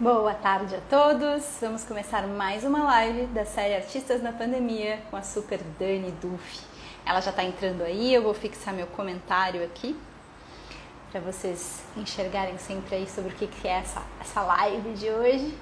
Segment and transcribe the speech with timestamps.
[0.00, 1.58] Boa tarde a todos!
[1.60, 6.60] Vamos começar mais uma live da série Artistas na Pandemia com a super Dani Duff.
[7.04, 9.98] Ela já está entrando aí, eu vou fixar meu comentário aqui
[11.10, 15.58] para vocês enxergarem sempre aí sobre o que, que é essa, essa live de hoje.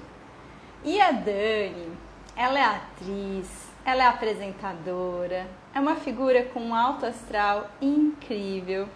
[0.83, 1.97] E a Dani,
[2.35, 3.49] ela é atriz,
[3.83, 8.87] ela é apresentadora, é uma figura com um alto astral incrível.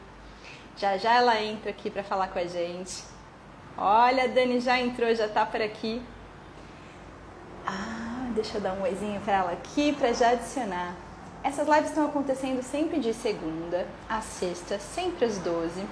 [0.77, 3.10] Já já ela entra aqui para falar com a gente.
[3.83, 5.99] Olha, a Dani já entrou, já tá por aqui.
[7.65, 10.95] Ah, deixa eu dar um oizinho para ela aqui para já adicionar.
[11.43, 15.83] Essas lives estão acontecendo sempre de segunda a sexta, sempre às 12.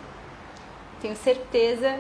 [1.02, 2.00] Tenho certeza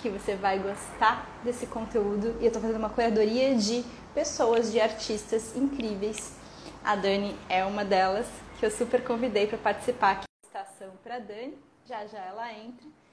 [0.00, 4.80] que você vai gostar desse conteúdo e eu estou fazendo uma curadoria de pessoas, de
[4.80, 6.36] artistas incríveis.
[6.84, 8.26] A Dani é uma delas
[8.58, 10.24] que eu super convidei para participar aqui.
[10.44, 13.03] Estação para Dani, já já ela entra.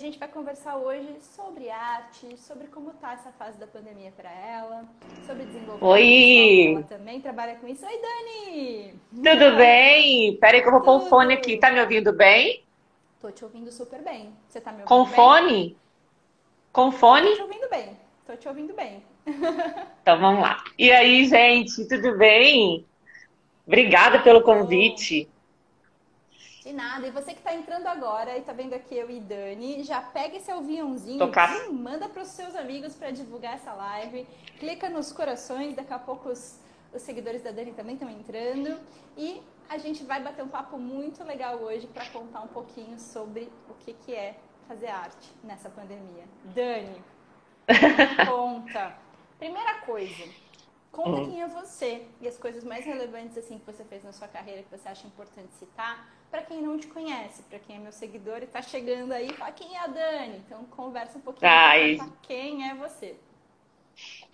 [0.00, 4.30] A gente vai conversar hoje sobre arte, sobre como tá essa fase da pandemia para
[4.30, 4.84] ela,
[5.26, 5.84] sobre desenvolvimento.
[5.84, 6.72] Oi!
[6.76, 7.84] Ela também trabalha com isso.
[7.84, 8.94] Oi, Dani!
[9.12, 10.36] Tudo bem?
[10.36, 11.56] Peraí que eu vou pôr o fone aqui.
[11.56, 12.62] Tá me ouvindo bem?
[13.20, 14.32] Tô te ouvindo super bem.
[14.48, 15.14] Você tá me ouvindo com bem?
[15.14, 15.76] fone?
[16.72, 17.30] Com fone?
[17.30, 17.96] Tô te ouvindo bem.
[18.24, 19.02] Tô te ouvindo bem.
[20.00, 20.62] Então vamos lá.
[20.78, 22.86] E aí, gente, tudo bem?
[23.66, 25.28] Obrigada pelo convite.
[26.68, 27.06] De nada.
[27.06, 30.36] E você que está entrando agora e está vendo aqui eu e Dani, já pega
[30.36, 31.64] esse aviãozinho Tocar.
[31.64, 34.26] e manda para os seus amigos para divulgar essa live.
[34.60, 36.60] Clica nos corações, daqui a pouco os,
[36.92, 38.78] os seguidores da Dani também estão entrando.
[39.16, 43.50] E a gente vai bater um papo muito legal hoje para contar um pouquinho sobre
[43.70, 44.36] o que, que é
[44.68, 46.24] fazer arte nessa pandemia.
[46.54, 47.02] Dani,
[48.28, 48.94] conta.
[49.38, 50.24] Primeira coisa,
[50.92, 51.30] conta Uhum.
[51.30, 54.62] quem é você e as coisas mais relevantes assim que você fez na sua carreira
[54.62, 58.42] que você acha importante citar para quem não te conhece, para quem é meu seguidor
[58.42, 60.42] e tá chegando aí, fala quem é a Dani.
[60.46, 63.16] Então conversa um pouquinho pra quem é você.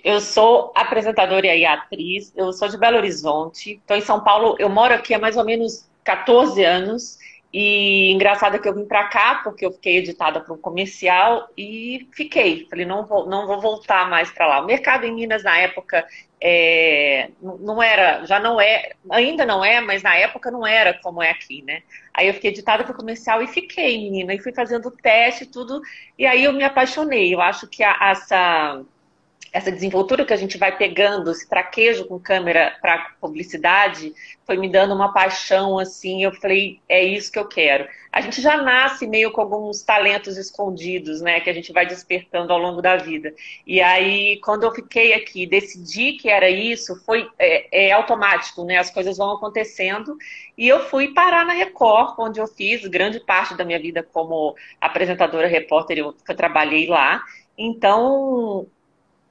[0.03, 2.33] Eu sou apresentadora e atriz.
[2.37, 3.77] Eu sou de Belo Horizonte.
[3.77, 4.57] Estou em São Paulo.
[4.59, 7.19] Eu moro aqui há mais ou menos 14 anos.
[7.57, 11.49] E engraçado é que eu vim para cá porque eu fiquei editada para um comercial
[11.57, 12.67] e fiquei.
[12.69, 14.61] Falei, não vou, não vou voltar mais para lá.
[14.61, 16.05] O mercado em Minas na época
[16.41, 21.23] é, não era, já não é, ainda não é, mas na época não era como
[21.23, 21.83] é aqui, né?
[22.13, 25.47] Aí eu fiquei editada para o comercial e fiquei, menina, e fui fazendo teste e
[25.47, 25.81] tudo.
[26.19, 27.33] E aí eu me apaixonei.
[27.33, 28.83] Eu acho que a- essa
[29.55, 34.13] essa desenvoltura que a gente vai pegando, esse traquejo com câmera para publicidade,
[34.45, 36.25] foi me dando uma paixão assim.
[36.25, 37.87] Eu falei, é isso que eu quero.
[38.13, 42.53] A gente já nasce meio com alguns talentos escondidos, né, que a gente vai despertando
[42.53, 43.33] ao longo da vida.
[43.65, 48.79] E aí, quando eu fiquei aqui, decidi que era isso, foi é, é automático, né?
[48.79, 50.17] As coisas vão acontecendo.
[50.59, 54.57] E eu fui parar na Record, onde eu fiz grande parte da minha vida como
[54.81, 57.23] apresentadora, repórter, eu, eu trabalhei lá.
[57.57, 58.67] Então,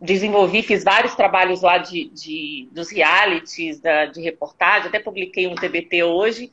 [0.03, 5.55] desenvolvi, fiz vários trabalhos lá de, de- dos realities, da- de reportagem, até publiquei um
[5.55, 6.51] TBT hoje,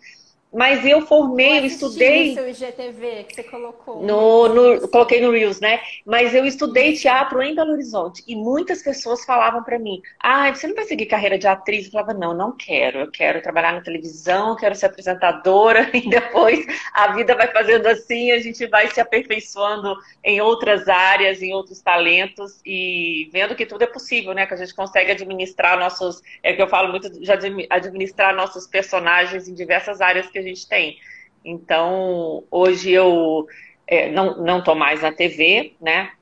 [0.52, 4.02] mas eu formei, eu estudei seu IGTV que você colocou.
[4.02, 5.80] no, no- coloquei no Reels, né?
[6.04, 10.66] Mas eu estudei teatro em Belo Horizonte e muitas pessoas falavam pra mim: ah, você
[10.66, 11.86] não vai seguir carreira de atriz?
[11.86, 12.98] Eu falava: não, não quero.
[13.00, 18.32] Eu quero trabalhar na televisão, quero ser apresentadora e depois a vida vai fazendo assim,
[18.32, 19.94] a gente vai se aperfeiçoando
[20.24, 24.46] em outras áreas, em outros talentos e vendo que tudo é possível, né?
[24.46, 28.66] Que a gente consegue administrar nossos, é que eu falo muito de admi- administrar nossos
[28.66, 30.98] personagens em diversas áreas que a gente tem.
[31.44, 33.46] Então, hoje eu
[33.86, 36.12] é, não, não tô mais na TV, né?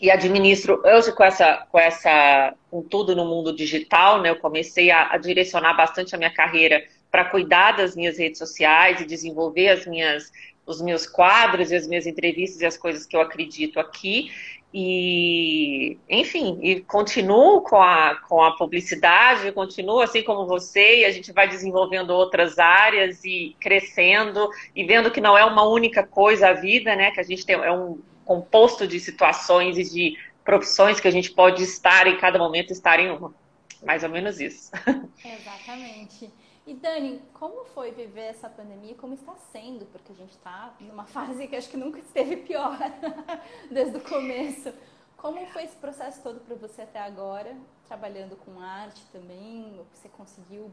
[0.00, 4.30] E administro, hoje com essa, com essa, com tudo no mundo digital, né?
[4.30, 9.00] Eu comecei a, a direcionar bastante a minha carreira para cuidar das minhas redes sociais
[9.00, 10.30] e desenvolver as minhas,
[10.66, 14.30] os meus quadros e as minhas entrevistas e as coisas que eu acredito aqui.
[14.76, 21.12] E, enfim, e continuo com a, com a publicidade, continuo assim como você, e a
[21.12, 26.48] gente vai desenvolvendo outras áreas e crescendo e vendo que não é uma única coisa
[26.48, 27.12] a vida, né?
[27.12, 31.30] Que a gente tem, é um composto de situações e de profissões que a gente
[31.30, 33.32] pode estar em cada momento estar em uma.
[33.80, 34.72] Mais ou menos isso.
[35.24, 36.32] Exatamente.
[36.66, 38.94] E Dani, como foi viver essa pandemia?
[38.94, 39.84] Como está sendo?
[39.86, 42.78] Porque a gente está numa fase que acho que nunca esteve pior
[43.70, 44.72] desde o começo.
[45.16, 47.54] Como foi esse processo todo para você até agora,
[47.86, 49.78] trabalhando com arte também?
[49.92, 50.70] Você conseguiu?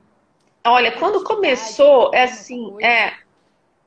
[0.66, 3.18] Olha, quando começou, é assim, é,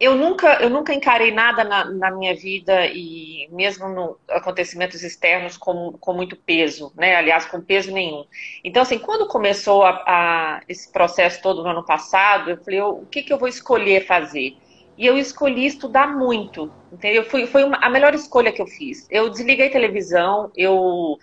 [0.00, 5.56] eu nunca, eu nunca encarei nada na, na minha vida e mesmo no acontecimentos externos
[5.56, 7.16] com, com muito peso, né?
[7.16, 8.24] Aliás, com peso nenhum.
[8.64, 13.06] Então, assim, quando começou a, a- esse processo todo no ano passado, eu falei, o
[13.06, 14.52] que que eu vou escolher fazer?
[14.96, 17.24] e eu escolhi estudar muito, entendeu?
[17.24, 19.06] Foi, foi uma, a melhor escolha que eu fiz.
[19.10, 21.16] Eu desliguei televisão, eu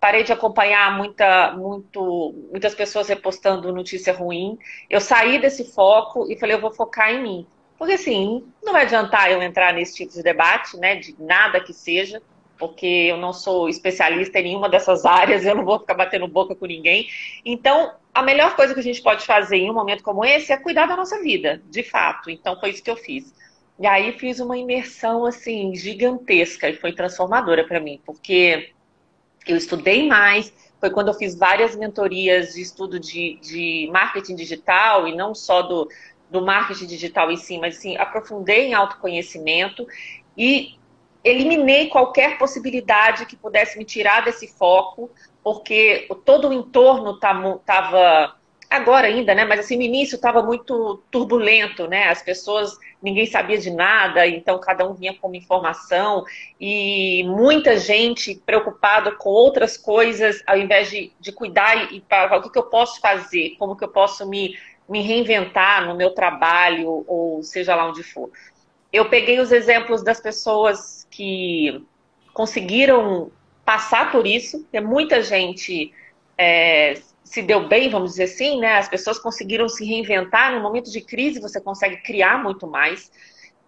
[0.00, 4.56] parei de acompanhar muita, muito, muitas pessoas repostando notícia ruim.
[4.90, 7.48] Eu saí desse foco e falei, eu vou focar em mim.
[7.78, 10.96] Porque assim, não vai adiantar eu entrar nesse tipo de debate, né?
[10.96, 12.22] De nada que seja,
[12.58, 16.54] porque eu não sou especialista em nenhuma dessas áreas, eu não vou ficar batendo boca
[16.54, 17.08] com ninguém.
[17.44, 20.56] Então, a melhor coisa que a gente pode fazer em um momento como esse é
[20.56, 22.30] cuidar da nossa vida, de fato.
[22.30, 23.34] Então, foi isso que eu fiz.
[23.78, 28.70] E aí fiz uma imersão assim gigantesca e foi transformadora para mim, porque
[29.46, 30.52] eu estudei mais.
[30.78, 35.62] Foi quando eu fiz várias mentorias de estudo de, de marketing digital e não só
[35.62, 35.88] do,
[36.34, 39.86] do marketing digital em si, mas assim, aprofundei em autoconhecimento
[40.36, 40.74] e
[41.22, 45.08] eliminei qualquer possibilidade que pudesse me tirar desse foco,
[45.44, 48.34] porque todo o entorno estava
[48.68, 49.44] agora ainda, né?
[49.44, 52.08] Mas assim, no início estava muito turbulento, né?
[52.08, 56.24] As pessoas, ninguém sabia de nada, então cada um vinha com uma informação
[56.60, 62.42] e muita gente preocupada com outras coisas, ao invés de, de cuidar e para o
[62.42, 64.56] que, que eu posso fazer, como que eu posso me,
[64.88, 68.30] me reinventar no meu trabalho ou seja lá onde for.
[68.92, 71.84] Eu peguei os exemplos das pessoas que
[72.32, 73.30] conseguiram
[73.64, 75.92] passar por isso, porque muita gente
[76.36, 78.76] é, se deu bem, vamos dizer assim, né?
[78.76, 80.52] As pessoas conseguiram se reinventar.
[80.52, 83.10] No momento de crise, você consegue criar muito mais.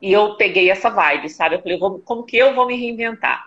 [0.00, 1.56] E eu peguei essa vibe, sabe?
[1.56, 3.46] Eu falei, como que eu vou me reinventar?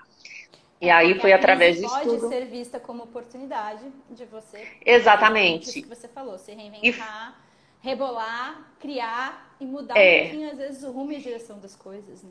[0.82, 2.22] E aí foi através disso pode tudo.
[2.22, 4.66] Pode ser vista como oportunidade de você.
[4.86, 5.70] Exatamente.
[5.70, 7.49] Isso que você falou, se reinventar, e...
[7.82, 10.18] rebolar, criar e mudar é...
[10.18, 12.24] um pouquinho, às vezes, o rumo e a direção das coisas.
[12.24, 12.30] Né?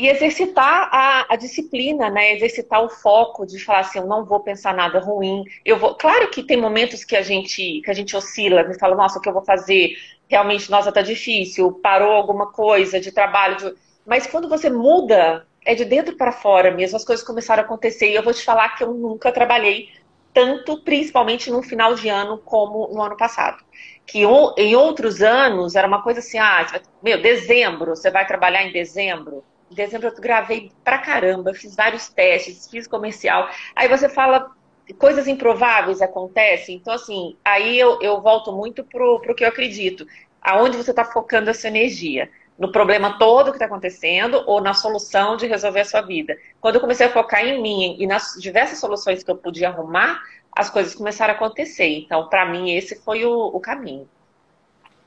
[0.00, 2.34] E exercitar a, a, disciplina, né?
[2.34, 5.44] Exercitar o foco de falar assim, eu não vou pensar nada ruim.
[5.62, 5.94] Eu vou.
[5.94, 9.20] Claro que tem momentos que a gente que a gente oscila, me fala, nossa, o
[9.20, 9.94] que eu vou fazer?
[10.26, 11.70] Realmente, nossa, tá difícil.
[11.82, 13.56] Parou alguma coisa de trabalho.
[13.56, 13.74] De...
[14.06, 16.96] Mas quando você muda, é de dentro para fora mesmo.
[16.96, 18.10] As coisas começaram a acontecer.
[18.10, 19.90] E eu vou te falar que eu nunca trabalhei
[20.32, 23.62] tanto, principalmente no final de ano, como no ano passado.
[24.10, 24.22] Que
[24.58, 26.66] em outros anos era uma coisa assim, ah,
[27.02, 32.08] meu, dezembro, você vai trabalhar em dezembro em dezembro eu gravei pra caramba, fiz vários
[32.08, 33.48] testes, fiz comercial.
[33.76, 34.50] Aí você fala,
[34.98, 36.76] coisas improváveis acontecem.
[36.76, 40.04] Então, assim, aí eu, eu volto muito pro, pro que eu acredito.
[40.42, 42.28] Aonde você está focando a sua energia?
[42.58, 46.36] No problema todo que está acontecendo ou na solução de resolver a sua vida?
[46.60, 50.20] Quando eu comecei a focar em mim e nas diversas soluções que eu podia arrumar,
[50.52, 51.88] as coisas começaram a acontecer.
[51.88, 54.08] Então, para mim, esse foi o, o caminho.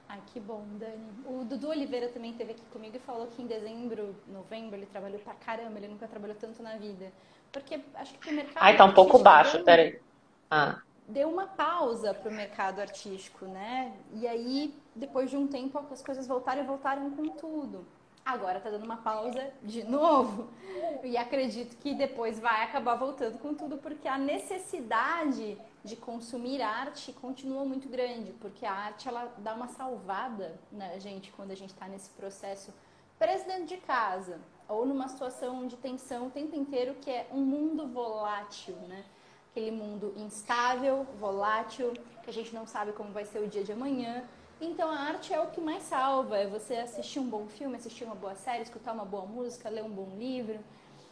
[0.08, 1.10] Ai, que bom, Dani.
[1.26, 5.20] O Dudu Oliveira também esteve aqui comigo e falou que em dezembro, novembro, ele trabalhou
[5.20, 7.12] pra caramba, ele nunca trabalhou tanto na vida.
[7.52, 8.64] Porque acho que o mercado.
[8.64, 10.00] Ai, tá um pouco baixo, deu, peraí.
[10.50, 10.82] Ah.
[11.08, 13.94] Deu uma pausa pro mercado artístico, né?
[14.14, 17.86] E aí, depois de um tempo, as coisas voltaram e voltaram com tudo.
[18.26, 20.50] Agora tá dando uma pausa de novo.
[21.04, 27.12] E acredito que depois vai acabar voltando com tudo, porque a necessidade de consumir arte
[27.12, 31.72] continua muito grande, porque a arte ela dá uma salvada na gente quando a gente
[31.72, 32.74] está nesse processo
[33.20, 37.42] preso dentro de casa ou numa situação de tensão o tempo inteiro que é um
[37.42, 39.04] mundo volátil, né?
[39.52, 41.94] Aquele mundo instável, volátil,
[42.24, 44.24] que a gente não sabe como vai ser o dia de amanhã.
[44.62, 48.04] Então a arte é o que mais salva, é você assistir um bom filme, assistir
[48.06, 50.60] uma boa série, escutar uma boa música, ler um bom livro.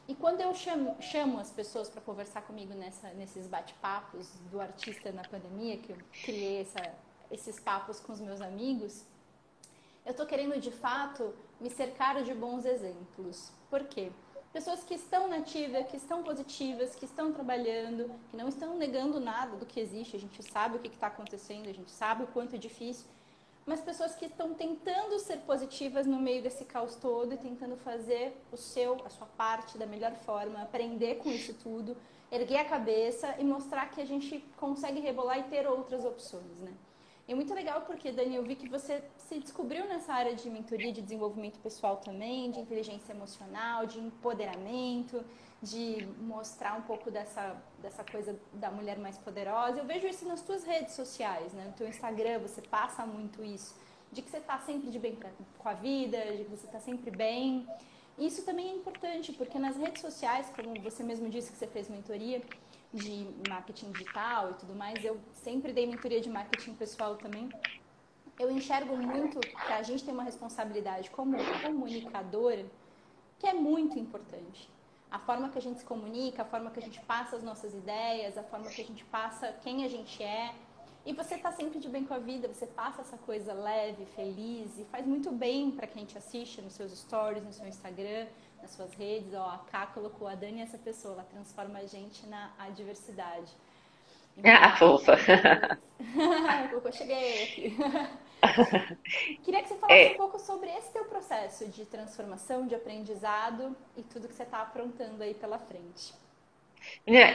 [0.07, 5.11] E quando eu chamo, chamo as pessoas para conversar comigo nessa, nesses bate-papos do artista
[5.11, 6.93] na pandemia, que eu criei essa,
[7.29, 9.03] esses papos com os meus amigos,
[10.05, 13.51] eu estou querendo de fato me cercar de bons exemplos.
[13.69, 14.11] Por quê?
[14.51, 19.55] Pessoas que estão nativas, que estão positivas, que estão trabalhando, que não estão negando nada
[19.55, 20.15] do que existe.
[20.15, 23.05] A gente sabe o que está acontecendo, a gente sabe o quanto é difícil
[23.71, 28.35] mas pessoas que estão tentando ser positivas no meio desse caos todo e tentando fazer
[28.51, 31.95] o seu, a sua parte da melhor forma, aprender com isso tudo,
[32.29, 36.73] erguer a cabeça e mostrar que a gente consegue rebolar e ter outras opções, né?
[37.31, 40.91] É muito legal porque, Dani, eu vi que você se descobriu nessa área de mentoria
[40.91, 45.23] de desenvolvimento pessoal também, de inteligência emocional, de empoderamento
[45.61, 49.79] de mostrar um pouco dessa, dessa coisa da mulher mais poderosa.
[49.79, 51.65] Eu vejo isso nas tuas redes sociais, né?
[51.67, 53.73] No teu Instagram, você passa muito isso.
[54.11, 56.81] De que você está sempre de bem pra, com a vida, de que você está
[56.81, 57.65] sempre bem.
[58.17, 61.87] Isso também é importante, porque nas redes sociais, como você mesmo disse que você fez
[61.87, 62.41] mentoria
[62.93, 67.49] de marketing digital e tudo mais, eu sempre dei mentoria de marketing pessoal também.
[68.39, 72.65] Eu enxergo muito que a gente tem uma responsabilidade como comunicadora
[73.39, 74.69] que é muito importante
[75.11, 77.73] a forma que a gente se comunica, a forma que a gente passa as nossas
[77.73, 80.55] ideias, a forma que a gente passa quem a gente é.
[81.05, 84.77] E você tá sempre de bem com a vida, você passa essa coisa leve, feliz
[84.77, 88.27] e faz muito bem para quem te assiste nos seus stories, no seu Instagram,
[88.61, 89.33] nas suas redes.
[89.33, 93.51] Ó, a Ká colocou a Dani essa pessoa, ela transforma a gente na adversidade.
[94.37, 95.17] Então, ah, fofa.
[96.71, 97.77] eu cheguei aqui.
[99.43, 100.11] Queria que você falasse é.
[100.13, 104.61] um pouco sobre esse teu processo de transformação, de aprendizado e tudo que você está
[104.61, 106.13] aprontando aí pela frente.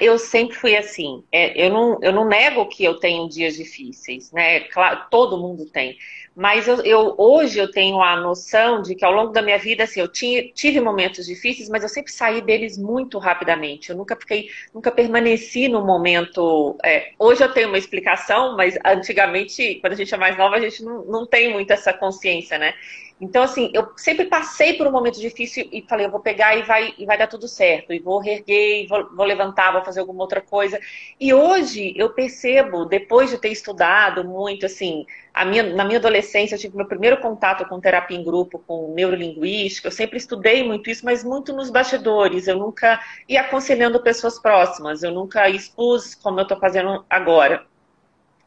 [0.00, 1.25] Eu sempre fui assim.
[1.31, 4.61] É, eu, não, eu não nego que eu tenho dias difíceis, né?
[4.61, 5.97] Claro, todo mundo tem.
[6.35, 9.85] Mas eu, eu, hoje eu tenho a noção de que ao longo da minha vida,
[9.85, 13.88] assim, eu tinha, tive momentos difíceis, mas eu sempre saí deles muito rapidamente.
[13.88, 16.76] Eu nunca fiquei, nunca permaneci no momento.
[16.85, 20.61] É, hoje eu tenho uma explicação, mas antigamente, quando a gente é mais nova, a
[20.61, 22.75] gente não, não tem muito essa consciência, né?
[23.18, 26.62] Então, assim, eu sempre passei por um momento difícil e falei, eu vou pegar e
[26.62, 30.23] vai, e vai dar tudo certo, e vou reerguer, vou, vou levantar, vou fazer alguma
[30.23, 30.78] outra coisa.
[31.18, 35.06] E hoje eu percebo, depois de ter estudado muito, assim,
[35.46, 39.88] minha, na minha adolescência eu tive meu primeiro contato com terapia em grupo, com neurolinguística,
[39.88, 45.02] eu sempre estudei muito isso, mas muito nos bastidores, eu nunca ia aconselhando pessoas próximas,
[45.02, 47.64] eu nunca expus como eu estou fazendo agora.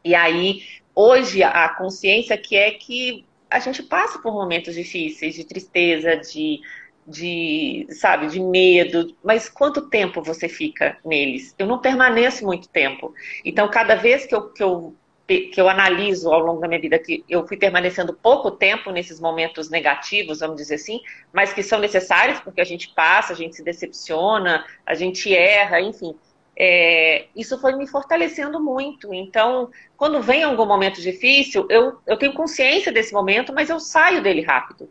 [0.04, 0.62] E aí,
[0.94, 6.60] hoje, a consciência que é que a gente passa por momentos difíceis, de tristeza, de,
[7.06, 11.54] de, sabe, de medo, mas quanto tempo você fica neles?
[11.58, 13.12] Eu não permaneço muito tempo.
[13.44, 14.94] Então, cada vez que eu, que eu,
[15.26, 19.20] que eu analiso ao longo da minha vida que eu fui permanecendo pouco tempo nesses
[19.20, 21.00] momentos negativos, vamos dizer assim,
[21.32, 25.80] mas que são necessários porque a gente passa, a gente se decepciona, a gente erra,
[25.80, 26.14] enfim
[26.62, 29.14] é, isso foi me fortalecendo muito.
[29.14, 34.22] Então, quando vem algum momento difícil, eu, eu tenho consciência desse momento, mas eu saio
[34.22, 34.86] dele rápido.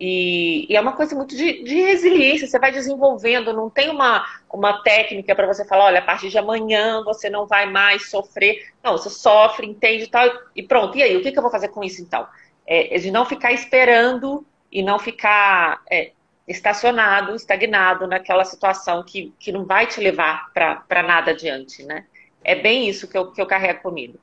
[0.00, 4.26] E, e é uma coisa muito de, de, resiliência, você vai desenvolvendo, não tem uma,
[4.52, 8.72] uma técnica para você falar, olha, a partir de amanhã você não vai mais sofrer.
[8.82, 10.98] Não, você sofre, entende e tal, e pronto.
[10.98, 12.26] E aí, o que, que eu vou fazer com isso então?
[12.66, 16.10] É, é de não ficar esperando e não ficar é,
[16.52, 22.06] estacionado, estagnado naquela situação que, que não vai te levar para nada adiante, né?
[22.44, 24.18] É bem isso que eu, que eu carrego comigo.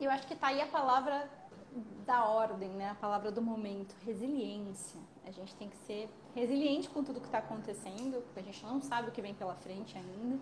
[0.00, 1.28] Eu acho que tá aí a palavra
[2.06, 2.90] da ordem, né?
[2.90, 5.00] A palavra do momento, resiliência.
[5.26, 8.80] A gente tem que ser resiliente com tudo que está acontecendo, porque a gente não
[8.80, 10.38] sabe o que vem pela frente ainda.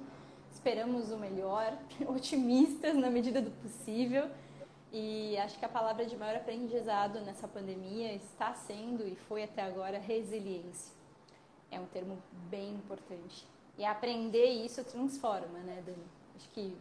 [0.53, 4.31] Esperamos o melhor, otimistas na medida do possível.
[4.93, 9.63] E acho que a palavra de maior aprendizado nessa pandemia está sendo e foi até
[9.63, 10.96] agora resiliência
[11.71, 12.19] é um termo
[12.51, 13.47] bem importante.
[13.79, 16.07] E aprender isso transforma, né, Dani?
[16.37, 16.77] Acho que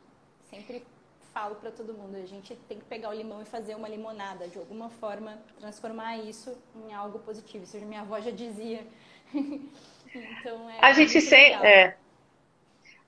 [0.49, 0.85] sempre
[1.33, 4.47] falo para todo mundo, a gente tem que pegar o limão e fazer uma limonada,
[4.47, 7.65] de alguma forma transformar isso em algo positivo.
[7.65, 8.87] Isso minha avó já dizia.
[9.33, 11.97] então é A gente sempre é,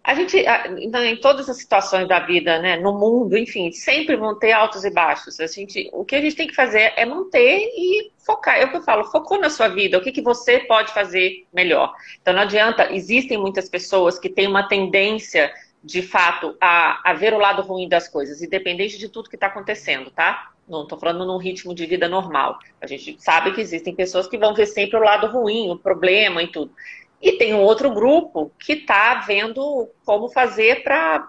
[0.07, 0.37] a gente,
[0.77, 4.85] então, em todas as situações da vida, né, no mundo, enfim, sempre vão ter altos
[4.85, 5.37] e baixos.
[5.37, 8.55] A gente, o que a gente tem que fazer é manter e focar.
[8.55, 11.45] É o que eu falo, focou na sua vida, o que, que você pode fazer
[11.53, 11.93] melhor.
[12.21, 15.51] Então não adianta, existem muitas pessoas que têm uma tendência,
[15.83, 19.47] de fato, a, a ver o lado ruim das coisas, independente de tudo que está
[19.47, 20.51] acontecendo, tá?
[20.69, 22.57] Não estou falando num ritmo de vida normal.
[22.79, 26.41] A gente sabe que existem pessoas que vão ver sempre o lado ruim, o problema
[26.41, 26.71] e tudo.
[27.21, 31.27] E tem um outro grupo que está vendo como fazer para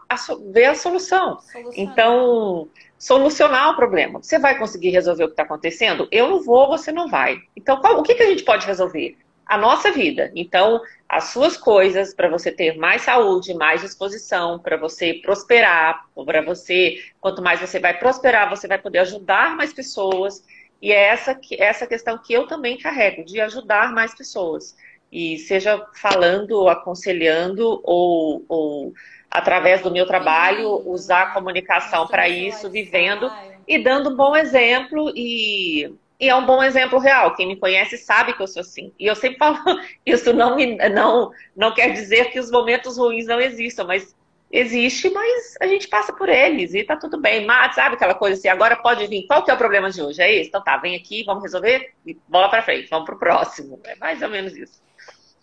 [0.52, 1.38] ver a solução.
[1.74, 2.68] Então,
[2.98, 4.22] solucionar o problema.
[4.22, 6.06] Você vai conseguir resolver o que está acontecendo?
[6.10, 7.38] Eu não vou, você não vai.
[7.56, 9.16] Então, qual, o que, que a gente pode resolver?
[9.46, 10.30] A nossa vida.
[10.34, 10.78] Então,
[11.08, 16.98] as suas coisas para você ter mais saúde, mais disposição, para você prosperar, para você,
[17.18, 20.44] quanto mais você vai prosperar, você vai poder ajudar mais pessoas.
[20.82, 24.76] E é essa, essa questão que eu também carrego, de ajudar mais pessoas
[25.10, 28.92] e seja falando, aconselhando ou, ou
[29.30, 33.30] através do meu trabalho usar a comunicação para isso, vivendo
[33.66, 37.34] e dando um bom exemplo e, e é um bom exemplo real.
[37.34, 38.92] Quem me conhece sabe que eu sou assim.
[38.98, 39.58] E eu sempre falo,
[40.04, 44.16] isso não, me, não, não quer dizer que os momentos ruins não existam, mas
[44.50, 47.44] existe, mas a gente passa por eles e tá tudo bem.
[47.44, 49.26] Mas sabe aquela coisa assim, agora pode vir.
[49.26, 50.22] Qual que é o problema de hoje?
[50.22, 50.48] É esse?
[50.48, 53.78] Então tá, vem aqui, vamos resolver e bola para frente, vamos pro próximo.
[53.84, 54.87] É mais ou menos isso.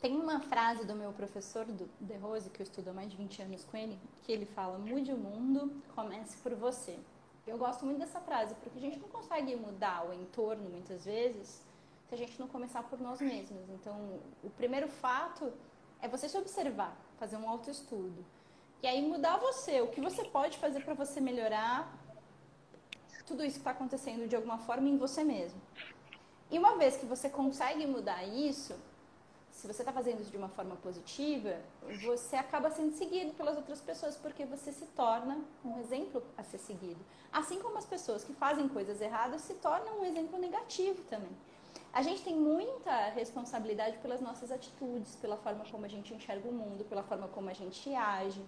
[0.02, 3.18] Tem uma frase do meu professor, do De Rose, que eu estudo há mais de
[3.18, 7.00] 20 anos com ele, que ele fala: mude o mundo, comece por você.
[7.48, 11.64] Eu gosto muito dessa frase, porque a gente não consegue mudar o entorno muitas vezes
[12.08, 13.70] se a gente não começar por nós mesmos.
[13.70, 15.52] Então, o primeiro fato
[16.02, 18.24] é você se observar, fazer um autoestudo.
[18.82, 21.92] E aí mudar você, o que você pode fazer para você melhorar
[23.26, 25.60] tudo isso que está acontecendo de alguma forma em você mesmo.
[26.52, 28.76] E uma vez que você consegue mudar isso,
[29.56, 31.56] se você está fazendo isso de uma forma positiva,
[32.04, 36.58] você acaba sendo seguido pelas outras pessoas, porque você se torna um exemplo a ser
[36.58, 37.00] seguido.
[37.32, 41.32] Assim como as pessoas que fazem coisas erradas se tornam um exemplo negativo também.
[41.94, 46.52] A gente tem muita responsabilidade pelas nossas atitudes, pela forma como a gente enxerga o
[46.52, 48.44] mundo, pela forma como a gente age.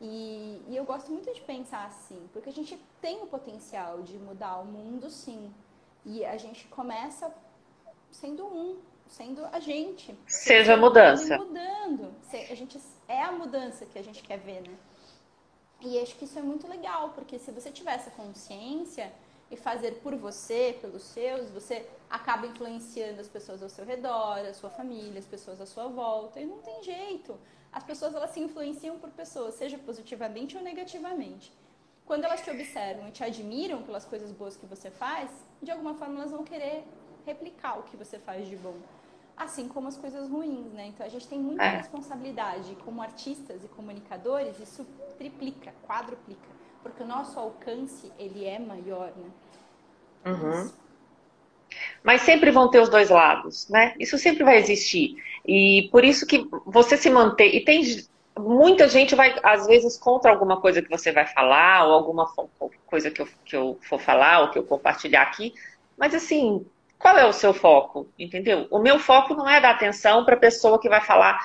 [0.00, 4.16] E, e eu gosto muito de pensar assim, porque a gente tem o potencial de
[4.16, 5.52] mudar o mundo, sim.
[6.06, 7.34] E a gente começa
[8.12, 8.78] sendo um,
[9.08, 10.16] sendo a gente.
[10.26, 11.36] Seja a mudança.
[11.38, 12.14] Mudando.
[12.32, 14.76] A gente é a mudança que a gente quer ver, né?
[15.80, 19.12] E acho que isso é muito legal, porque se você tiver essa consciência
[19.50, 24.52] e fazer por você, pelos seus, você acaba influenciando as pessoas ao seu redor, a
[24.52, 27.38] sua família, as pessoas à sua volta, e não tem jeito.
[27.72, 31.52] As pessoas elas se influenciam por pessoas, seja positivamente ou negativamente.
[32.04, 35.30] Quando elas te observam e te admiram pelas coisas boas que você faz,
[35.62, 36.84] de alguma forma elas vão querer
[37.24, 38.76] replicar o que você faz de bom.
[39.38, 40.88] Assim como as coisas ruins, né?
[40.88, 41.76] Então a gente tem muita é.
[41.76, 44.84] responsabilidade como artistas e comunicadores, isso
[45.16, 49.30] triplica, quadruplica porque o nosso alcance ele é maior, né?
[50.26, 50.70] Uhum.
[52.02, 53.94] Mas sempre vão ter os dois lados, né?
[53.98, 55.16] Isso sempre vai existir.
[55.46, 57.54] E por isso que você se manter.
[57.54, 57.82] E tem
[58.38, 62.26] muita gente vai, às vezes, contra alguma coisa que você vai falar, ou alguma
[62.86, 65.52] coisa que eu, que eu for falar, ou que eu compartilhar aqui.
[65.96, 66.64] Mas assim,
[66.98, 68.08] qual é o seu foco?
[68.18, 68.66] Entendeu?
[68.70, 71.38] O meu foco não é dar atenção para a pessoa que vai falar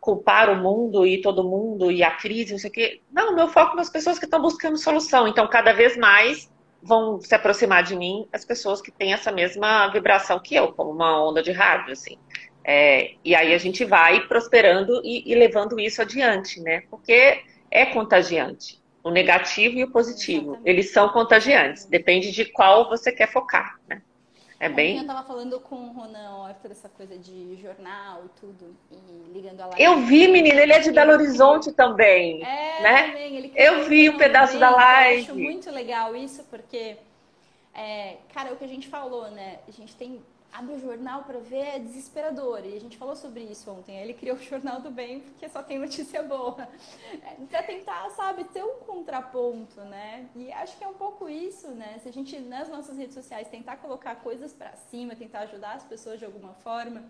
[0.00, 3.00] culpar o mundo e todo mundo e a crise, não sei o quê.
[3.12, 5.28] Não, meu foco é nas pessoas que estão buscando solução.
[5.28, 6.50] Então, cada vez mais
[6.82, 10.90] vão se aproximar de mim as pessoas que têm essa mesma vibração que eu, como
[10.90, 12.18] uma onda de rádio, assim.
[12.64, 16.82] É, e aí a gente vai prosperando e, e, levando isso adiante, né?
[16.90, 18.80] Porque é contagiante.
[19.02, 20.68] O negativo e o positivo, Exatamente.
[20.68, 21.86] eles são contagiantes.
[21.86, 24.02] Depende de qual você quer focar, né?
[24.60, 24.98] É bem.
[24.98, 29.58] Eu tava falando com o Ronan Horta dessa coisa de jornal e tudo, e ligando
[29.62, 29.82] a live.
[29.82, 32.44] Eu vi, menina, ele é de Belo Horizonte também.
[32.44, 33.06] É, né?
[33.06, 33.36] também.
[33.36, 35.28] Ele eu vi o um pedaço da live.
[35.28, 36.98] Eu acho muito legal isso, porque,
[37.74, 39.60] é, cara, é o que a gente falou, né?
[39.66, 40.20] A gente tem
[40.52, 42.64] abre o jornal para ver é desesperador.
[42.64, 43.96] E a gente falou sobre isso ontem.
[43.96, 46.68] Ele criou o Jornal do Bem porque só tem notícia boa.
[47.22, 50.28] É, para tentar, sabe, ter um contraponto, né?
[50.34, 51.98] E acho que é um pouco isso, né?
[52.02, 55.84] Se a gente, nas nossas redes sociais, tentar colocar coisas para cima, tentar ajudar as
[55.84, 57.04] pessoas de alguma forma,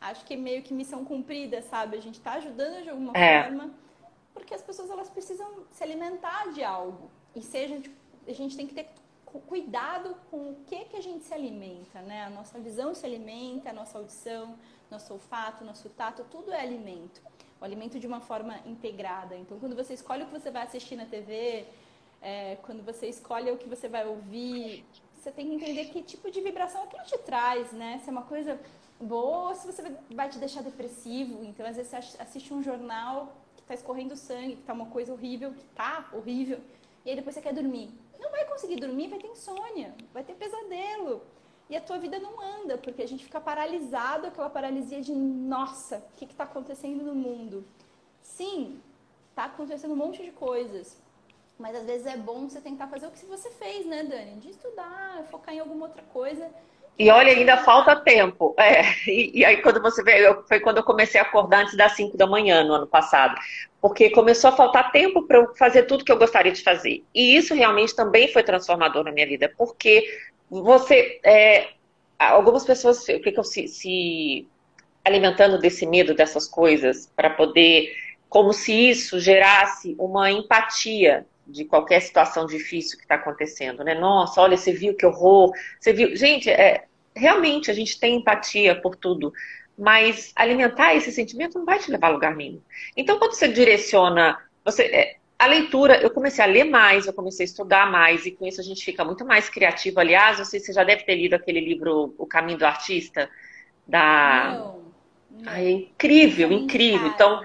[0.00, 1.96] acho que é meio que missão cumprida, sabe?
[1.96, 3.42] A gente está ajudando de alguma é.
[3.44, 3.70] forma,
[4.32, 7.10] porque as pessoas elas precisam se alimentar de algo.
[7.34, 7.80] E seja,
[8.26, 8.88] a gente tem que ter
[9.30, 12.24] cuidado com o que, que a gente se alimenta, né?
[12.24, 14.56] A nossa visão se alimenta, a nossa audição,
[14.90, 17.20] nosso olfato, nosso tato, tudo é alimento.
[17.60, 19.36] O alimento de uma forma integrada.
[19.36, 21.66] Então, quando você escolhe o que você vai assistir na TV,
[22.22, 26.30] é, quando você escolhe o que você vai ouvir, você tem que entender que tipo
[26.30, 28.00] de vibração aquilo te traz, né?
[28.02, 28.58] Se é uma coisa
[29.00, 31.44] boa se você vai te deixar depressivo.
[31.44, 35.12] Então, às vezes, você assiste um jornal que está escorrendo sangue, que está uma coisa
[35.12, 36.60] horrível, que está horrível,
[37.04, 40.34] e aí depois você quer dormir não vai conseguir dormir, vai ter insônia, vai ter
[40.34, 41.22] pesadelo.
[41.70, 45.98] E a tua vida não anda, porque a gente fica paralisado, aquela paralisia de nossa,
[45.98, 47.64] o que está acontecendo no mundo?
[48.22, 48.80] Sim,
[49.30, 50.98] está acontecendo um monte de coisas.
[51.58, 54.36] Mas às vezes é bom você tentar fazer o que você fez, né, Dani?
[54.36, 56.50] De estudar, focar em alguma outra coisa
[56.98, 58.56] e olha, ainda falta tempo.
[58.58, 61.76] É, e, e, aí, quando você vê, eu, foi quando eu comecei a acordar antes
[61.76, 63.38] das 5 da manhã no ano passado.
[63.80, 67.04] Porque começou a faltar tempo para eu fazer tudo que eu gostaria de fazer.
[67.14, 69.52] E isso realmente também foi transformador na minha vida.
[69.56, 70.04] Porque
[70.50, 71.20] você.
[71.22, 71.68] É,
[72.18, 74.48] algumas pessoas ficam se, se
[75.04, 77.94] alimentando desse medo dessas coisas para poder.
[78.28, 83.94] Como se isso gerasse uma empatia de qualquer situação difícil que está acontecendo, né?
[83.94, 86.14] Nossa, olha, você viu que horror, você viu.
[86.14, 86.87] Gente, é,
[87.18, 89.32] realmente a gente tem empatia por tudo,
[89.76, 92.60] mas alimentar esse sentimento não vai te levar a lugar nenhum.
[92.96, 97.44] Então, quando você direciona, você, é, a leitura, eu comecei a ler mais, eu comecei
[97.44, 100.00] a estudar mais, e com isso a gente fica muito mais criativo.
[100.00, 103.30] Aliás, não sei se você já deve ter lido aquele livro O Caminho do Artista,
[103.86, 104.54] da.
[104.58, 104.77] Não.
[105.46, 107.06] Ah, é incrível, incrível.
[107.06, 107.42] Então,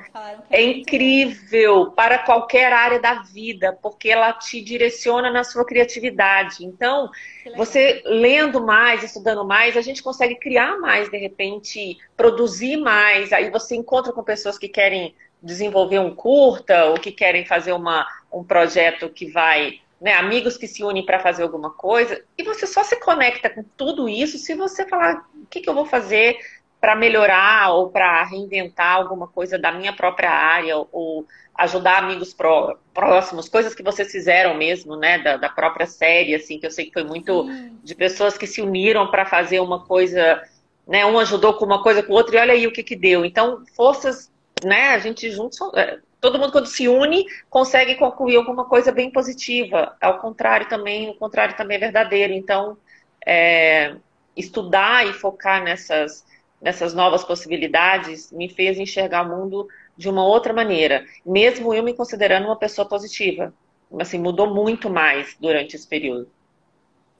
[0.50, 6.66] é, é incrível para qualquer área da vida, porque ela te direciona na sua criatividade.
[6.66, 7.10] Então,
[7.56, 13.32] você lendo mais, estudando mais, a gente consegue criar mais, de repente, produzir mais.
[13.32, 18.08] Aí você encontra com pessoas que querem desenvolver um curta ou que querem fazer uma,
[18.32, 19.82] um projeto que vai.
[20.02, 23.64] Né, amigos que se unem para fazer alguma coisa, e você só se conecta com
[23.78, 26.38] tudo isso se você falar o que, que eu vou fazer,
[26.84, 32.76] para melhorar ou para reinventar alguma coisa da minha própria área ou ajudar amigos pró
[32.94, 36.88] próximos, coisas que vocês fizeram mesmo, né, da, da, própria série, assim, que eu sei
[36.88, 37.80] que foi muito Sim.
[37.82, 40.44] de pessoas que se uniram para fazer uma coisa
[40.86, 41.06] né?
[41.06, 43.24] Um ajudou com uma coisa com o outro e olha aí o que que deu.
[43.24, 44.30] Então, forças,
[44.62, 44.90] né?
[44.90, 49.96] A gente juntos, é, todo mundo quando se une consegue concluir alguma coisa bem positiva.
[50.02, 52.34] Ao contrário também, o contrário também é verdadeiro.
[52.34, 52.78] Então,
[53.26, 53.96] é,
[54.36, 56.26] estudar e focar nessas
[56.64, 61.94] nessas novas possibilidades me fez enxergar o mundo de uma outra maneira, mesmo eu me
[61.94, 63.54] considerando uma pessoa positiva.
[64.00, 66.28] Assim, mudou muito mais durante esse período.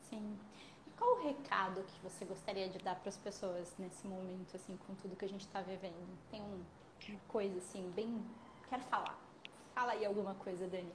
[0.10, 0.36] Sim.
[0.88, 4.76] E qual o recado que você gostaria de dar para as pessoas nesse momento, assim,
[4.88, 5.94] com tudo que a gente está vivendo?
[6.32, 6.64] Tem um,
[7.10, 8.10] uma coisa, assim, bem...
[8.70, 9.20] Quero falar.
[9.76, 10.92] Fala aí alguma coisa, Dani.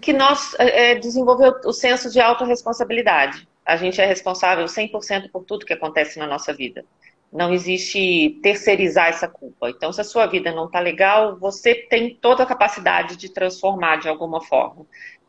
[0.00, 3.46] Que nós é, desenvolveu o senso de autorresponsabilidade.
[3.66, 6.84] A gente é responsável 100% por tudo que acontece na nossa vida.
[7.32, 9.70] Não existe terceirizar essa culpa.
[9.70, 13.96] Então, se a sua vida não está legal, você tem toda a capacidade de transformar
[13.96, 14.84] de alguma forma.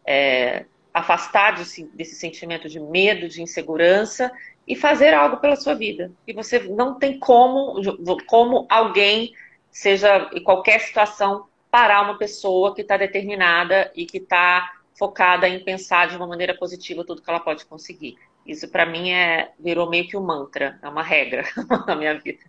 [0.05, 4.31] É, afastar desse, desse sentimento de medo, de insegurança
[4.67, 6.11] e fazer algo pela sua vida.
[6.27, 7.81] E você não tem como,
[8.27, 9.33] como alguém,
[9.69, 15.63] seja em qualquer situação, parar uma pessoa que está determinada e que está focada em
[15.63, 18.17] pensar de uma maneira positiva tudo que ela pode conseguir.
[18.45, 21.43] Isso para mim é virou meio que um mantra, é uma regra
[21.87, 22.43] na minha vida.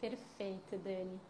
[0.00, 1.20] Perfeito, Dani.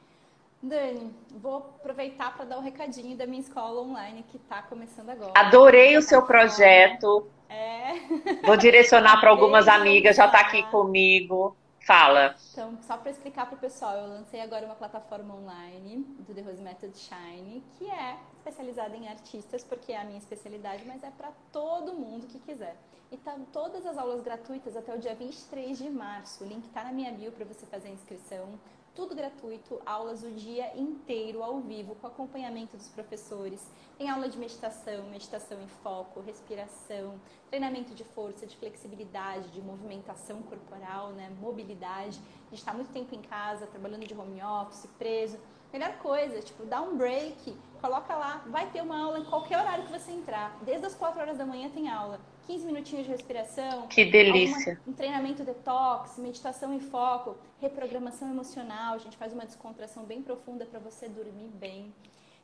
[0.63, 5.33] Dani, vou aproveitar para dar um recadinho da minha escola online que está começando agora.
[5.35, 7.29] Adorei o seu projeto.
[7.49, 7.95] É.
[8.45, 11.57] Vou direcionar para algumas amigas, já está aqui comigo.
[11.85, 12.37] Fala.
[12.53, 16.41] Então, só para explicar para o pessoal, eu lancei agora uma plataforma online do The
[16.43, 21.11] Rose Method Shine, que é especializada em artistas, porque é a minha especialidade, mas é
[21.11, 22.77] para todo mundo que quiser.
[23.11, 26.45] E tá todas as aulas gratuitas até o dia 23 de março.
[26.45, 28.59] O link está na minha bio para você fazer a inscrição.
[28.95, 33.67] Tudo gratuito, aulas o dia inteiro, ao vivo, com acompanhamento dos professores.
[33.97, 40.43] Tem aula de meditação, meditação em foco, respiração, treinamento de força, de flexibilidade, de movimentação
[40.43, 41.35] corporal, né?
[41.41, 42.21] mobilidade.
[42.49, 45.39] A gente está muito tempo em casa, trabalhando de home office, preso.
[45.73, 49.87] Melhor coisa, tipo, dá um break, coloca lá, vai ter uma aula em qualquer horário
[49.87, 50.59] que você entrar.
[50.65, 52.21] Desde as 4 horas da manhã tem aula.
[52.47, 53.87] 15 minutinhos de respiração.
[53.87, 54.73] Que delícia.
[54.73, 58.95] Alguma, um treinamento detox, meditação em foco, reprogramação emocional.
[58.95, 61.93] A gente faz uma descontração bem profunda para você dormir bem.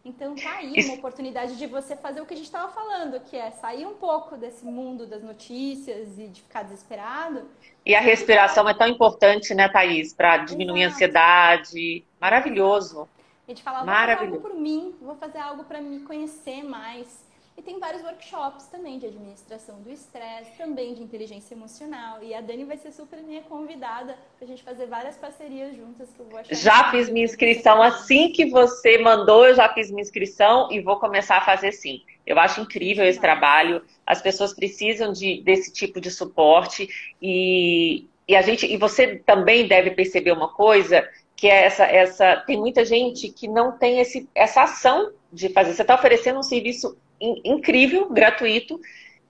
[0.05, 3.37] Então tá aí uma oportunidade de você fazer o que a gente estava falando, que
[3.37, 7.49] é sair um pouco desse mundo das notícias e de ficar desesperado.
[7.85, 10.93] E a respiração é tão importante, né, Thaís, para diminuir Exato.
[10.93, 12.05] a ansiedade.
[12.21, 13.09] Maravilhoso.
[13.47, 17.28] A gente fala, vou fazer algo por mim, vou fazer algo para me conhecer mais.
[17.59, 22.23] E tem vários workshops também de administração do estresse, também de inteligência emocional.
[22.23, 26.09] E a Dani vai ser super minha convidada para a gente fazer várias parcerias juntas
[26.09, 26.55] que eu vou achar.
[26.55, 31.01] Já fiz minha inscrição assim que você mandou, eu já fiz minha inscrição e vou
[31.01, 32.03] começar a fazer sim.
[32.25, 33.83] Eu acho incrível esse trabalho.
[34.07, 36.89] As pessoas precisam de, desse tipo de suporte
[37.21, 42.37] e, e a gente e você também deve perceber uma coisa que é essa essa
[42.37, 45.75] tem muita gente que não tem esse, essa ação de fazer.
[45.75, 48.81] Você está oferecendo um serviço incrível, gratuito,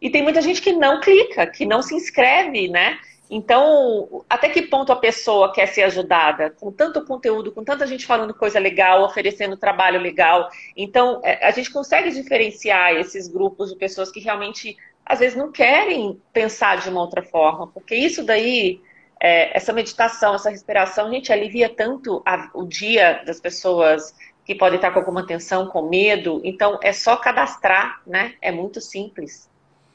[0.00, 2.98] e tem muita gente que não clica, que não se inscreve, né?
[3.30, 6.50] Então, até que ponto a pessoa quer ser ajudada?
[6.50, 10.48] Com tanto conteúdo, com tanta gente falando coisa legal, oferecendo trabalho legal.
[10.74, 15.52] Então, é, a gente consegue diferenciar esses grupos de pessoas que realmente, às vezes, não
[15.52, 18.80] querem pensar de uma outra forma, porque isso daí,
[19.20, 24.14] é, essa meditação, essa respiração, gente alivia tanto a, o dia das pessoas
[24.48, 26.40] que podem estar com alguma tensão, com medo.
[26.42, 28.34] Então, é só cadastrar, né?
[28.40, 29.46] É muito simples.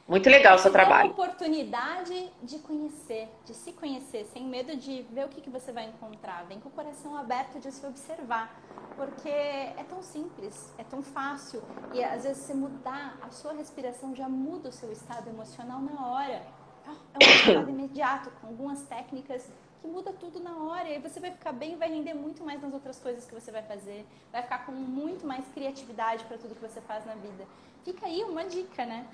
[0.07, 1.05] Muito legal o seu trabalho.
[1.05, 5.71] Uma oportunidade de conhecer, de se conhecer, sem medo de ver o que, que você
[5.71, 6.45] vai encontrar.
[6.47, 8.55] Vem com o coração aberto de se observar.
[8.95, 11.63] Porque é tão simples, é tão fácil.
[11.91, 16.09] E às vezes você mudar a sua respiração já muda o seu estado emocional na
[16.09, 16.43] hora.
[16.85, 19.49] É um resultado imediato, com algumas técnicas
[19.83, 20.87] que muda tudo na hora.
[20.87, 23.51] E aí você vai ficar bem vai render muito mais nas outras coisas que você
[23.51, 24.05] vai fazer.
[24.31, 27.45] Vai ficar com muito mais criatividade para tudo que você faz na vida.
[27.83, 29.05] Fica aí uma dica, né?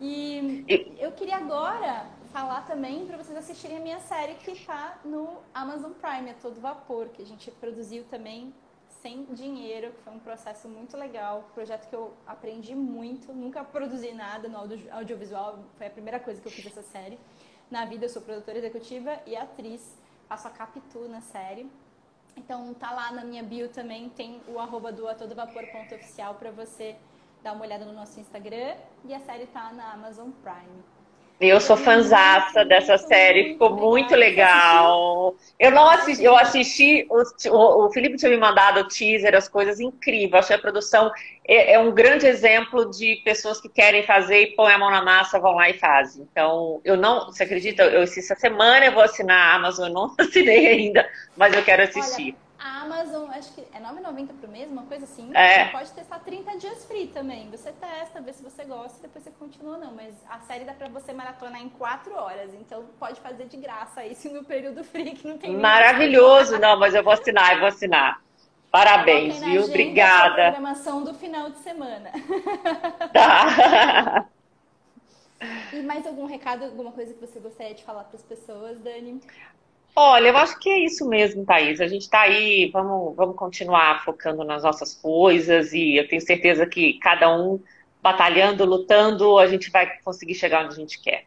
[0.00, 0.64] E
[0.98, 5.92] eu queria agora falar também para vocês assistirem a minha série que está no Amazon
[5.92, 8.54] Prime, a todo vapor, que a gente produziu também
[9.02, 14.12] sem dinheiro, que foi um processo muito legal, projeto que eu aprendi muito, nunca produzi
[14.12, 14.58] nada no
[14.90, 17.18] audiovisual, foi a primeira coisa que eu fiz essa série
[17.70, 18.06] na vida.
[18.06, 19.96] Eu sou produtora executiva e atriz,
[20.28, 21.70] faço a Capitu na série.
[22.36, 26.96] Então tá lá na minha bio também, tem o arroba do atodovapor.oficial para você
[27.42, 30.95] dar uma olhada no nosso Instagram e a série tá na Amazon Prime.
[31.38, 35.36] Eu sou fanzaça dessa série, ficou muito legal.
[35.60, 39.78] Eu não assisti, eu assisti, o, o Felipe tinha me mandado o teaser, as coisas
[39.78, 40.44] incríveis.
[40.44, 41.12] Achei a produção
[41.46, 45.02] é, é, um grande exemplo de pessoas que querem fazer e põem a mão na
[45.02, 46.26] massa, vão lá e fazem.
[46.30, 47.82] Então, eu não, você acredita?
[47.84, 51.82] Eu, essa semana eu vou assinar a Amazon, eu não assinei ainda, mas eu quero
[51.82, 52.34] assistir.
[52.34, 55.30] Olha, a Amazon, acho que é 9,90 por mês, uma coisa assim.
[55.34, 55.64] É.
[55.64, 57.50] Você pode testar 30 dias free também.
[57.50, 59.92] Você testa, vê se você gosta e depois você continua ou não.
[59.92, 62.54] Mas a série dá pra você maratonar em 4 horas.
[62.54, 66.58] Então pode fazer de graça isso no período free que não tem Maravilhoso!
[66.58, 68.20] Não, mas eu vou assinar, eu vou assinar.
[68.70, 69.64] Parabéns, viu?
[69.64, 70.34] Obrigada.
[70.34, 72.10] programação do final de semana.
[73.12, 74.26] Tá.
[75.72, 79.20] e mais algum recado, alguma coisa que você gostaria de falar para as pessoas, Dani?
[79.98, 81.80] Olha, eu acho que é isso mesmo, Thaís.
[81.80, 86.66] A gente está aí, vamos, vamos continuar focando nas nossas coisas e eu tenho certeza
[86.66, 87.58] que cada um
[88.02, 91.24] batalhando, lutando, a gente vai conseguir chegar onde a gente quer.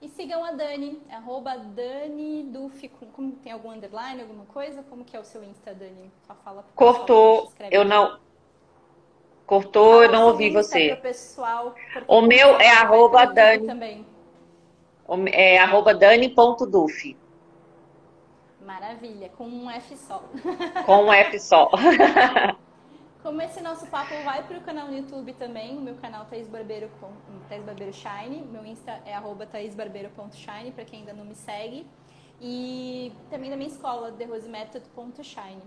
[0.00, 4.84] E sigam a Dani, arroba Dani Dufi, como tem algum underline, alguma coisa?
[4.84, 6.12] Como que é o seu Insta, Dani?
[6.24, 8.20] Só fala Cortou, eu não...
[9.44, 10.94] Cortou, eu não ouvi você.
[11.02, 11.74] Pessoal,
[12.06, 13.66] o meu é arroba Dani.
[13.66, 14.06] Também.
[15.32, 17.16] É arroba dani.duf.
[18.60, 20.22] Maravilha, com um F só.
[20.84, 21.70] Com um F só.
[23.22, 26.46] Como esse nosso papo vai para o canal no YouTube também, o meu canal Thaís
[26.46, 27.10] Barbeiro, com,
[27.48, 31.86] Thaís Barbeiro Shine, meu Insta é arroba thaisbarbeiro.shine, para quem ainda não me segue.
[32.40, 35.62] E também da minha escola, therosemethod.shine.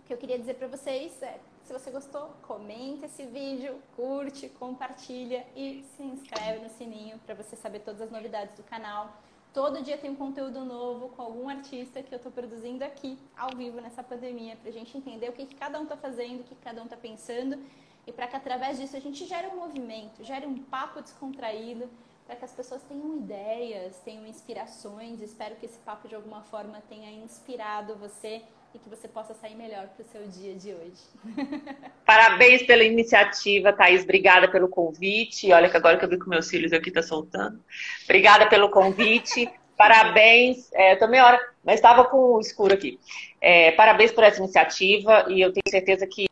[0.00, 4.48] O que eu queria dizer para vocês é, se você gostou, comenta esse vídeo, curte,
[4.48, 9.16] compartilha e se inscreve no sininho para você saber todas as novidades do canal.
[9.52, 13.50] Todo dia tem um conteúdo novo com algum artista que eu estou produzindo aqui, ao
[13.56, 16.44] vivo, nessa pandemia, para a gente entender o que, que cada um está fazendo, o
[16.44, 17.58] que, que cada um está pensando
[18.06, 21.88] e para que através disso a gente gere um movimento, gere um papo descontraído,
[22.26, 25.20] para que as pessoas tenham ideias, tenham inspirações.
[25.20, 28.42] Espero que esse papo de alguma forma tenha inspirado você
[28.74, 31.02] e que você possa sair melhor para o seu dia de hoje.
[32.06, 34.02] Parabéns pela iniciativa, Thaís.
[34.02, 35.52] Obrigada pelo convite.
[35.52, 37.62] Olha que agora que eu vi que meus filhos aqui tá soltando.
[38.04, 39.50] Obrigada pelo convite.
[39.76, 40.72] Parabéns.
[40.72, 42.98] É, meia hora, mas estava com o escuro aqui.
[43.40, 46.26] É, parabéns por essa iniciativa e eu tenho certeza que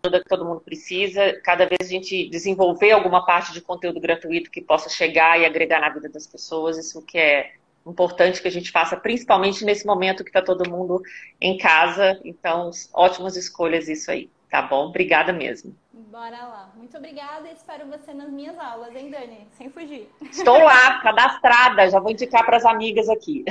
[0.00, 1.38] que todo mundo precisa.
[1.42, 5.80] Cada vez a gente desenvolver alguma parte de conteúdo gratuito que possa chegar e agregar
[5.80, 7.52] na vida das pessoas, isso que é
[7.90, 11.02] importante que a gente faça, principalmente nesse momento que está todo mundo
[11.40, 12.20] em casa.
[12.24, 14.86] Então, ótimas escolhas isso aí, tá bom?
[14.86, 15.74] Obrigada mesmo.
[15.92, 16.72] Bora lá.
[16.76, 19.46] Muito obrigada e espero você nas minhas aulas, hein, Dani?
[19.56, 20.08] Sem fugir.
[20.30, 21.90] Estou lá, cadastrada.
[21.90, 23.44] Já vou indicar para as amigas aqui.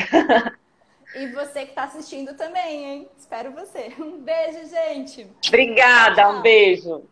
[1.15, 3.07] E você que está assistindo também, hein?
[3.17, 3.93] Espero você.
[3.97, 5.25] Um beijo, gente.
[5.47, 7.03] Obrigada, um beijo.